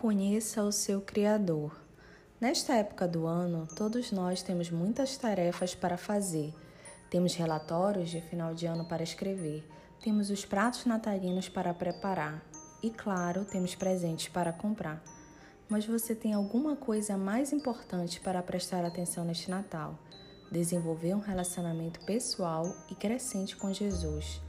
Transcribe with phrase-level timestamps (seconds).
[0.00, 1.78] Conheça o seu Criador.
[2.40, 6.54] Nesta época do ano, todos nós temos muitas tarefas para fazer.
[7.10, 9.62] Temos relatórios de final de ano para escrever,
[10.02, 12.42] temos os pratos natalinos para preparar
[12.82, 15.04] e, claro, temos presentes para comprar.
[15.68, 19.98] Mas você tem alguma coisa mais importante para prestar atenção neste Natal:
[20.50, 24.40] desenvolver um relacionamento pessoal e crescente com Jesus.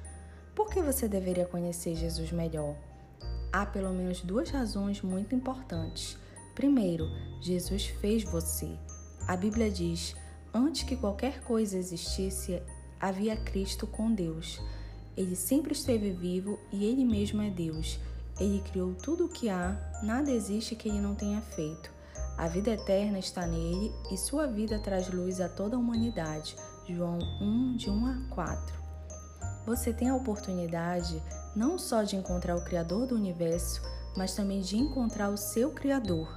[0.56, 2.74] Por que você deveria conhecer Jesus melhor?
[3.52, 6.18] Há pelo menos duas razões muito importantes.
[6.56, 7.10] Primeiro,
[7.42, 8.78] Jesus fez você.
[9.28, 10.16] A Bíblia diz:
[10.54, 12.62] antes que qualquer coisa existisse,
[13.00, 14.62] havia Cristo com Deus.
[15.16, 18.00] Ele sempre esteve vivo e ele mesmo é Deus.
[18.40, 21.92] Ele criou tudo o que há, nada existe que ele não tenha feito.
[22.38, 26.56] A vida eterna está nele e sua vida traz luz a toda a humanidade.
[26.88, 28.91] João 1, de 1 a 4.
[29.66, 31.22] Você tem a oportunidade
[31.56, 33.82] não só de encontrar o Criador do universo,
[34.16, 36.34] mas também de encontrar o seu Criador.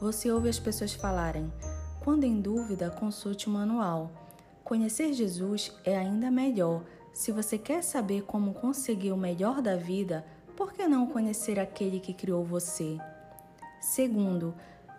[0.00, 1.52] Você ouve as pessoas falarem:
[2.00, 4.10] quando em dúvida, consulte o manual.
[4.62, 6.82] Conhecer Jesus é ainda melhor.
[7.12, 10.24] Se você quer saber como conseguir o melhor da vida,
[10.56, 12.98] por que não conhecer aquele que criou você?
[13.80, 14.54] Segundo,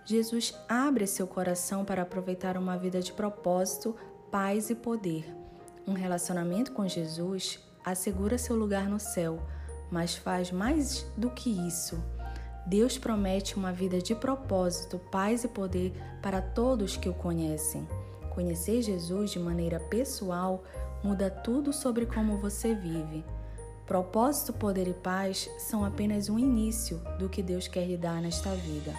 [0.06, 3.96] Jesus abre seu coração para aproveitar uma vida de propósito,
[4.32, 5.47] paz e poder.
[5.88, 9.40] Um relacionamento com Jesus assegura seu lugar no céu,
[9.90, 12.04] mas faz mais do que isso.
[12.66, 17.88] Deus promete uma vida de propósito, paz e poder para todos que o conhecem.
[18.32, 20.62] Conhecer Jesus de maneira pessoal
[21.02, 23.24] muda tudo sobre como você vive.
[23.86, 28.54] Propósito, poder e paz são apenas um início do que Deus quer lhe dar nesta
[28.54, 28.94] vida.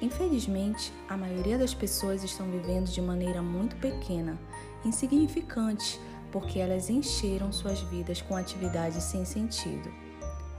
[0.00, 4.38] Infelizmente, a maioria das pessoas estão vivendo de maneira muito pequena,
[4.82, 9.90] insignificante, porque elas encheram suas vidas com atividades sem sentido.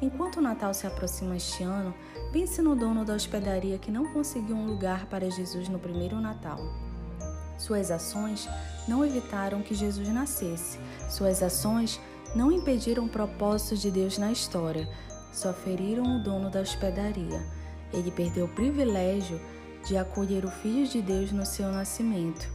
[0.02, 1.94] Enquanto o Natal se aproxima este ano,
[2.32, 6.60] pense no dono da hospedaria que não conseguiu um lugar para Jesus no primeiro Natal.
[7.58, 8.50] Suas ações
[8.88, 10.80] não evitaram que Jesus nascesse.
[11.08, 12.00] Suas ações
[12.36, 14.90] não impediram o propósito de Deus na história,
[15.32, 17.46] só feriram o dono da hospedaria.
[17.94, 19.40] Ele perdeu o privilégio
[19.86, 22.50] de acolher o Filho de Deus no seu nascimento.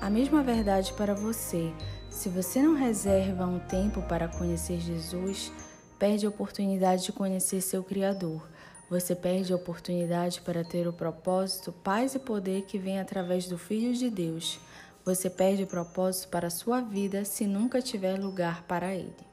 [0.00, 1.72] A mesma verdade para você.
[2.12, 5.50] Se você não reserva um tempo para conhecer Jesus,
[5.98, 8.48] perde a oportunidade de conhecer seu Criador.
[8.88, 13.58] Você perde a oportunidade para ter o propósito, paz e poder que vem através do
[13.58, 14.60] Filho de Deus.
[15.04, 19.31] Você perde o propósito para a sua vida se nunca tiver lugar para Ele.